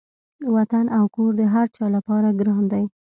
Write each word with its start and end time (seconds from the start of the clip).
وطن 0.55 0.85
او 0.97 1.03
کور 1.15 1.31
د 1.37 1.41
هر 1.53 1.67
چا 1.75 1.85
لپاره 1.95 2.27
ګران 2.39 2.63
دی. 2.73 2.83